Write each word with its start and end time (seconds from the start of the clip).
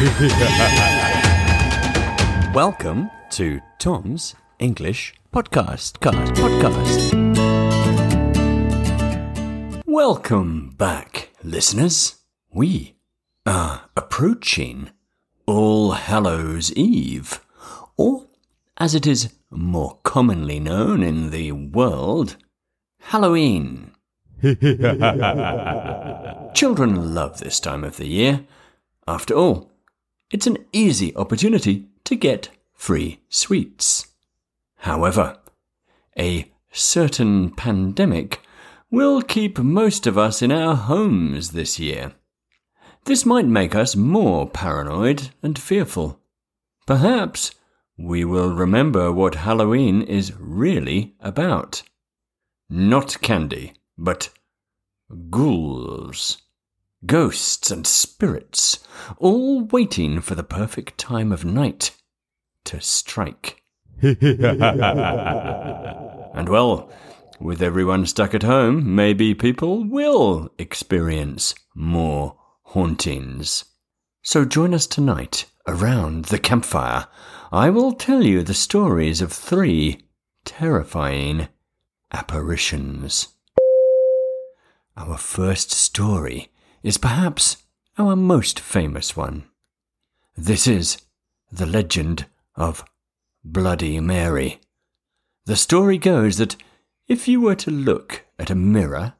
Welcome 2.54 3.10
to 3.32 3.60
Tom's 3.78 4.34
English 4.58 5.12
Podcast. 5.30 6.00
Cast, 6.00 6.32
podcast. 6.32 7.12
Welcome 9.84 10.70
back, 10.78 11.28
listeners. 11.44 12.14
We 12.50 12.94
are 13.44 13.90
approaching 13.94 14.88
All 15.44 15.90
Hallows 15.90 16.72
Eve, 16.72 17.44
or 17.98 18.24
as 18.78 18.94
it 18.94 19.06
is 19.06 19.34
more 19.50 19.98
commonly 20.02 20.60
known 20.60 21.02
in 21.02 21.28
the 21.28 21.52
world, 21.52 22.38
Halloween. 23.00 23.90
Children 26.54 27.14
love 27.14 27.40
this 27.40 27.60
time 27.60 27.84
of 27.84 27.98
the 27.98 28.06
year. 28.06 28.46
After 29.06 29.34
all, 29.34 29.69
it's 30.30 30.46
an 30.46 30.58
easy 30.72 31.14
opportunity 31.16 31.86
to 32.04 32.16
get 32.16 32.50
free 32.72 33.20
sweets. 33.28 34.06
However, 34.78 35.36
a 36.18 36.50
certain 36.72 37.50
pandemic 37.50 38.40
will 38.90 39.22
keep 39.22 39.58
most 39.58 40.06
of 40.06 40.16
us 40.16 40.42
in 40.42 40.50
our 40.50 40.74
homes 40.74 41.50
this 41.50 41.78
year. 41.78 42.12
This 43.04 43.24
might 43.24 43.46
make 43.46 43.74
us 43.74 43.96
more 43.96 44.48
paranoid 44.48 45.30
and 45.42 45.58
fearful. 45.58 46.20
Perhaps 46.86 47.52
we 47.96 48.24
will 48.24 48.52
remember 48.52 49.12
what 49.12 49.36
Halloween 49.36 50.02
is 50.02 50.32
really 50.38 51.14
about. 51.20 51.82
Not 52.68 53.20
candy, 53.20 53.74
but 53.96 54.30
ghouls, 55.30 56.38
ghosts, 57.06 57.70
and 57.70 57.86
spirits, 57.86 58.80
all 59.18 59.64
waiting 59.64 60.20
for 60.20 60.34
the 60.34 60.42
perfect 60.42 60.98
time 60.98 61.32
of 61.32 61.44
night 61.44 61.96
to 62.64 62.80
strike. 62.80 63.62
and 64.02 64.18
well, 66.48 66.90
with 67.40 67.62
everyone 67.62 68.06
stuck 68.06 68.34
at 68.34 68.42
home, 68.42 68.94
maybe 68.94 69.34
people 69.34 69.84
will 69.84 70.50
experience 70.58 71.54
more 71.74 72.36
hauntings. 72.62 73.64
So 74.22 74.44
join 74.44 74.74
us 74.74 74.86
tonight 74.86 75.46
around 75.66 76.26
the 76.26 76.38
campfire. 76.38 77.06
I 77.50 77.70
will 77.70 77.92
tell 77.92 78.22
you 78.22 78.42
the 78.42 78.54
stories 78.54 79.22
of 79.22 79.32
three 79.32 80.02
terrifying 80.44 81.48
apparitions. 82.12 83.28
Our 84.96 85.16
first 85.16 85.70
story 85.70 86.50
is 86.82 86.98
perhaps 86.98 87.58
our 87.98 88.16
most 88.16 88.58
famous 88.58 89.16
one. 89.16 89.44
This 90.36 90.66
is 90.66 90.98
the 91.52 91.66
legend 91.66 92.26
of 92.56 92.84
Bloody 93.44 94.00
Mary. 94.00 94.60
The 95.46 95.56
story 95.56 95.98
goes 95.98 96.38
that 96.38 96.56
if 97.08 97.26
you 97.26 97.40
were 97.40 97.56
to 97.56 97.70
look 97.70 98.24
at 98.38 98.50
a 98.50 98.54
mirror 98.54 99.14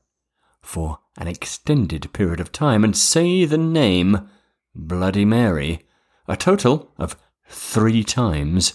for 0.62 0.98
an 1.19 1.27
extended 1.27 2.12
period 2.12 2.41
of 2.41 2.53
time 2.53 2.84
and 2.84 2.97
say 2.97 3.44
the 3.44 3.58
name 3.58 4.28
Bloody 4.75 5.25
Mary 5.25 5.86
a 6.28 6.36
total 6.36 6.92
of 6.97 7.16
three 7.48 8.05
times, 8.05 8.72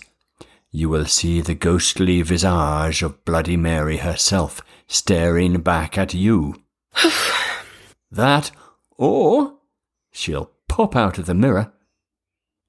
you 0.69 0.89
will 0.89 1.05
see 1.05 1.39
the 1.39 1.55
ghostly 1.55 2.21
visage 2.21 3.01
of 3.01 3.23
Bloody 3.23 3.55
Mary 3.55 3.97
herself 3.97 4.61
staring 4.87 5.61
back 5.61 5.97
at 5.97 6.13
you. 6.13 6.61
that, 8.11 8.51
or 8.97 9.57
she'll 10.11 10.51
pop 10.67 10.95
out 10.95 11.17
of 11.17 11.25
the 11.25 11.33
mirror 11.33 11.73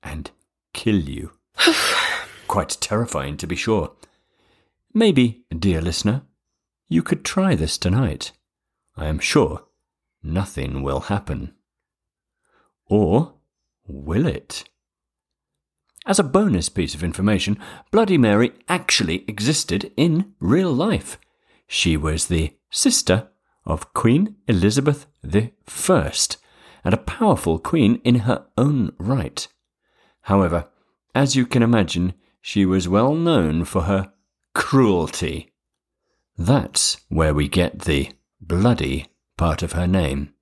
and 0.02 0.30
kill 0.72 0.98
you. 0.98 1.32
Quite 2.48 2.76
terrifying, 2.80 3.36
to 3.38 3.46
be 3.46 3.56
sure. 3.56 3.92
Maybe, 4.94 5.44
dear 5.56 5.80
listener, 5.80 6.22
you 6.88 7.02
could 7.02 7.24
try 7.24 7.54
this 7.54 7.76
tonight. 7.76 8.32
I 8.96 9.06
am 9.06 9.18
sure 9.18 9.64
nothing 10.22 10.82
will 10.82 11.00
happen. 11.00 11.54
Or 12.86 13.34
will 13.86 14.26
it? 14.26 14.64
As 16.06 16.20
a 16.20 16.24
bonus 16.24 16.68
piece 16.68 16.94
of 16.94 17.02
information, 17.02 17.58
Bloody 17.90 18.16
Mary 18.16 18.52
actually 18.68 19.24
existed 19.28 19.92
in 19.96 20.34
real 20.38 20.72
life. 20.72 21.18
She 21.66 21.96
was 21.96 22.28
the 22.28 22.56
sister 22.70 23.28
of 23.64 23.92
Queen 23.92 24.36
Elizabeth 24.46 25.06
I 25.34 25.52
and 26.84 26.94
a 26.94 26.98
powerful 26.98 27.58
queen 27.58 28.00
in 28.04 28.20
her 28.20 28.46
own 28.56 28.92
right. 28.98 29.48
However, 30.22 30.68
as 31.14 31.34
you 31.34 31.46
can 31.46 31.62
imagine, 31.62 32.14
she 32.40 32.64
was 32.64 32.88
well 32.88 33.14
known 33.14 33.64
for 33.64 33.82
her 33.82 34.12
cruelty. 34.54 35.52
That's 36.38 36.98
where 37.08 37.34
we 37.34 37.48
get 37.48 37.80
the 37.80 38.10
bloody 38.40 39.06
part 39.36 39.62
of 39.62 39.72
her 39.72 39.86
name. 39.86 40.34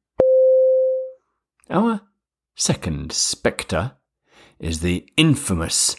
Our 1.71 2.03
second 2.55 3.13
spectre 3.13 3.93
is 4.59 4.81
the 4.81 5.09
infamous 5.17 5.97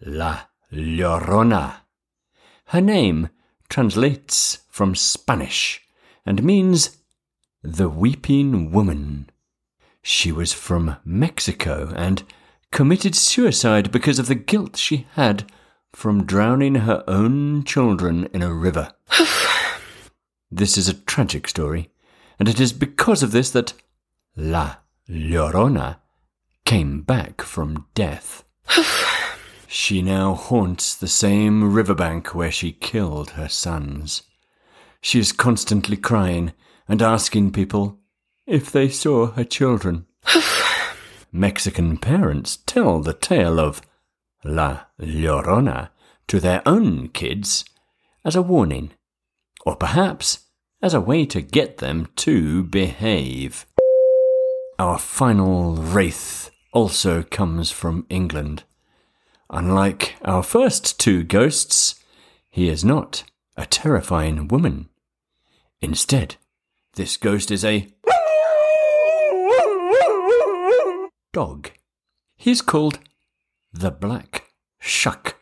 La 0.00 0.40
Llorona. 0.72 1.76
Her 2.66 2.80
name 2.80 3.28
translates 3.68 4.58
from 4.70 4.94
Spanish 4.94 5.82
and 6.26 6.42
means 6.42 6.98
the 7.64 7.88
weeping 7.88 8.70
woman. 8.70 9.30
She 10.02 10.30
was 10.30 10.52
from 10.52 10.96
Mexico 11.02 11.94
and 11.96 12.22
committed 12.70 13.14
suicide 13.14 13.90
because 13.90 14.18
of 14.18 14.26
the 14.26 14.34
guilt 14.34 14.76
she 14.76 15.06
had 15.14 15.50
from 15.94 16.26
drowning 16.26 16.74
her 16.74 17.02
own 17.08 17.64
children 17.64 18.28
in 18.34 18.42
a 18.42 18.52
river. 18.52 18.92
this 20.50 20.76
is 20.76 20.88
a 20.88 20.94
tragic 20.94 21.48
story, 21.48 21.90
and 22.38 22.50
it 22.50 22.60
is 22.60 22.74
because 22.74 23.22
of 23.22 23.32
this 23.32 23.50
that 23.52 23.72
La 24.36 24.76
Llorona 25.08 25.96
came 26.66 27.00
back 27.00 27.40
from 27.40 27.86
death. 27.94 28.44
she 29.66 30.02
now 30.02 30.34
haunts 30.34 30.94
the 30.94 31.08
same 31.08 31.72
riverbank 31.72 32.34
where 32.34 32.52
she 32.52 32.72
killed 32.72 33.30
her 33.30 33.48
sons. 33.48 34.22
She 35.04 35.18
is 35.20 35.32
constantly 35.32 35.98
crying 35.98 36.54
and 36.88 37.02
asking 37.02 37.52
people 37.52 37.98
if 38.46 38.72
they 38.72 38.88
saw 38.88 39.32
her 39.32 39.44
children. 39.44 40.06
Mexican 41.30 41.98
parents 41.98 42.56
tell 42.64 43.00
the 43.00 43.12
tale 43.12 43.60
of 43.60 43.82
La 44.46 44.84
Llorona 44.98 45.90
to 46.28 46.40
their 46.40 46.62
own 46.64 47.08
kids 47.08 47.66
as 48.24 48.34
a 48.34 48.40
warning, 48.40 48.92
or 49.66 49.76
perhaps 49.76 50.46
as 50.80 50.94
a 50.94 51.02
way 51.02 51.26
to 51.26 51.42
get 51.42 51.76
them 51.76 52.08
to 52.16 52.62
behave. 52.62 53.66
Our 54.78 54.98
final 54.98 55.74
wraith 55.76 56.50
also 56.72 57.22
comes 57.22 57.70
from 57.70 58.06
England. 58.08 58.64
Unlike 59.50 60.16
our 60.24 60.42
first 60.42 60.98
two 60.98 61.24
ghosts, 61.24 61.96
he 62.50 62.70
is 62.70 62.86
not 62.86 63.24
a 63.54 63.66
terrifying 63.66 64.48
woman. 64.48 64.88
Instead, 65.84 66.36
this 66.94 67.18
ghost 67.18 67.50
is 67.50 67.62
a 67.62 67.86
dog. 71.34 71.72
He's 72.38 72.62
called 72.62 73.00
the 73.70 73.90
Black 73.90 74.46
Shuck. 74.80 75.36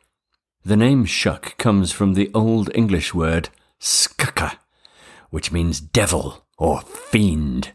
The 0.64 0.76
name 0.76 1.04
Shuck 1.04 1.56
comes 1.58 1.92
from 1.92 2.14
the 2.14 2.28
Old 2.34 2.74
English 2.74 3.14
word 3.14 3.50
scucca, 3.78 4.58
which 5.30 5.52
means 5.52 5.80
devil 5.80 6.44
or 6.58 6.80
fiend. 6.80 7.70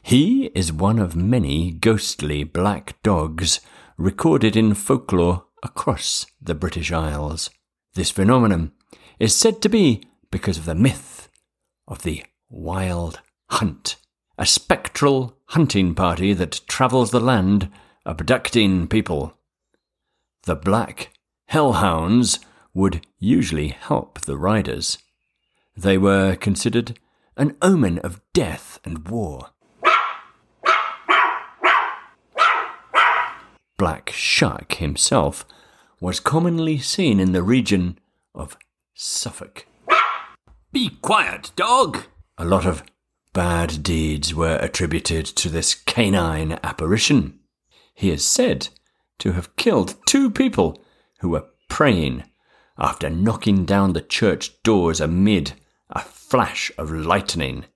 He 0.00 0.52
is 0.54 0.72
one 0.72 1.00
of 1.00 1.16
many 1.16 1.72
ghostly 1.72 2.44
black 2.44 3.02
dogs 3.02 3.60
recorded 3.98 4.54
in 4.54 4.74
folklore 4.74 5.46
across 5.64 6.26
the 6.40 6.54
British 6.54 6.92
Isles. 6.92 7.50
This 7.94 8.12
phenomenon 8.12 8.70
is 9.18 9.34
said 9.34 9.60
to 9.62 9.68
be 9.68 10.04
because 10.30 10.58
of 10.58 10.64
the 10.64 10.76
myth 10.76 11.13
of 11.86 12.02
the 12.02 12.24
Wild 12.48 13.20
Hunt, 13.50 13.96
a 14.38 14.46
spectral 14.46 15.36
hunting 15.46 15.94
party 15.94 16.32
that 16.32 16.60
travels 16.66 17.10
the 17.10 17.20
land 17.20 17.70
abducting 18.06 18.88
people. 18.88 19.34
The 20.44 20.56
black 20.56 21.10
hellhounds 21.46 22.40
would 22.72 23.06
usually 23.18 23.68
help 23.68 24.20
the 24.20 24.36
riders. 24.36 24.98
They 25.76 25.96
were 25.98 26.36
considered 26.36 26.98
an 27.36 27.56
omen 27.62 27.98
of 28.00 28.20
death 28.32 28.78
and 28.84 29.08
war. 29.08 29.50
Black 33.76 34.10
Shuck 34.10 34.74
himself 34.74 35.44
was 36.00 36.20
commonly 36.20 36.78
seen 36.78 37.18
in 37.18 37.32
the 37.32 37.42
region 37.42 37.98
of 38.34 38.56
Suffolk. 38.94 39.66
Be 40.74 40.90
quiet, 41.02 41.52
dog! 41.54 41.98
A 42.36 42.44
lot 42.44 42.66
of 42.66 42.82
bad 43.32 43.84
deeds 43.84 44.34
were 44.34 44.56
attributed 44.56 45.24
to 45.24 45.48
this 45.48 45.72
canine 45.72 46.58
apparition. 46.64 47.38
he 47.94 48.10
is 48.10 48.24
said 48.24 48.70
to 49.20 49.30
have 49.34 49.54
killed 49.54 49.94
two 50.04 50.28
people 50.32 50.82
who 51.20 51.28
were 51.28 51.44
praying 51.68 52.24
after 52.76 53.08
knocking 53.08 53.64
down 53.64 53.92
the 53.92 54.00
church 54.00 54.60
doors 54.64 55.00
amid 55.00 55.52
a 55.90 56.00
flash 56.00 56.72
of 56.76 56.90
lightning. 56.90 57.66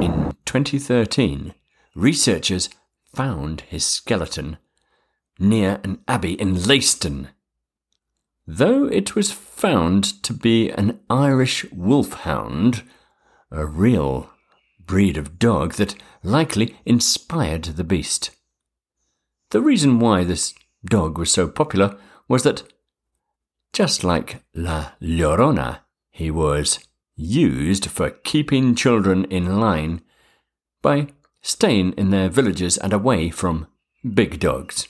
In 0.00 0.36
2013, 0.44 1.52
researchers 1.96 2.70
found 3.12 3.62
his 3.62 3.84
skeleton 3.84 4.58
near 5.38 5.80
an 5.84 6.00
abbey 6.08 6.32
in 6.32 6.54
Leiston. 6.54 7.28
Though 8.46 8.84
it 8.86 9.14
was 9.14 9.32
found 9.32 10.22
to 10.22 10.32
be 10.32 10.70
an 10.70 11.00
Irish 11.10 11.64
wolfhound, 11.72 12.84
a 13.50 13.66
real 13.66 14.30
breed 14.78 15.16
of 15.16 15.38
dog 15.38 15.74
that 15.74 15.96
likely 16.22 16.76
inspired 16.84 17.64
the 17.64 17.84
beast. 17.84 18.30
The 19.50 19.60
reason 19.60 19.98
why 19.98 20.24
this 20.24 20.54
dog 20.84 21.18
was 21.18 21.32
so 21.32 21.48
popular 21.48 21.96
was 22.28 22.42
that, 22.44 22.62
just 23.72 24.04
like 24.04 24.42
La 24.54 24.92
Llorona, 25.00 25.80
he 26.10 26.30
was 26.30 26.78
used 27.16 27.86
for 27.86 28.10
keeping 28.10 28.74
children 28.74 29.24
in 29.26 29.58
line 29.58 30.02
by 30.82 31.08
staying 31.42 31.92
in 31.92 32.10
their 32.10 32.28
villages 32.28 32.76
and 32.78 32.92
away 32.92 33.30
from 33.30 33.66
big 34.14 34.38
dogs. 34.38 34.88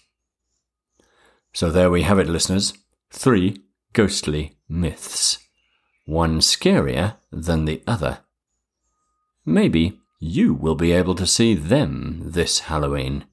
So 1.56 1.70
there 1.70 1.88
we 1.88 2.02
have 2.02 2.18
it, 2.18 2.28
listeners. 2.28 2.74
Three 3.10 3.62
ghostly 3.94 4.58
myths. 4.68 5.38
One 6.04 6.40
scarier 6.40 7.16
than 7.32 7.64
the 7.64 7.82
other. 7.86 8.18
Maybe 9.46 9.98
you 10.20 10.52
will 10.52 10.74
be 10.74 10.92
able 10.92 11.14
to 11.14 11.26
see 11.26 11.54
them 11.54 12.20
this 12.22 12.58
Halloween. 12.68 13.24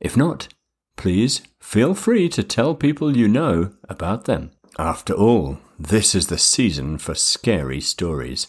If 0.00 0.16
not, 0.16 0.48
please 0.96 1.42
feel 1.60 1.94
free 1.94 2.28
to 2.30 2.42
tell 2.42 2.74
people 2.74 3.16
you 3.16 3.28
know 3.28 3.72
about 3.88 4.24
them. 4.24 4.50
After 4.76 5.14
all, 5.14 5.58
this 5.78 6.16
is 6.16 6.26
the 6.26 6.38
season 6.38 6.98
for 6.98 7.14
scary 7.14 7.80
stories. 7.80 8.48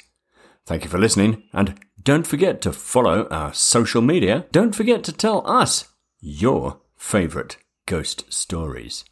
Thank 0.66 0.84
you 0.84 0.90
for 0.90 0.98
listening, 0.98 1.44
and 1.54 1.80
don't 2.02 2.26
forget 2.26 2.60
to 2.62 2.74
follow 2.74 3.28
our 3.28 3.54
social 3.54 4.02
media. 4.02 4.48
Don't 4.52 4.74
forget 4.74 5.04
to 5.04 5.14
tell 5.14 5.48
us 5.48 5.90
your 6.22 6.82
favourite 6.98 7.58
ghost 7.90 8.32
stories. 8.32 9.04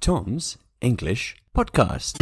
Tom's 0.00 0.58
English 0.80 1.36
Podcast. 1.56 2.18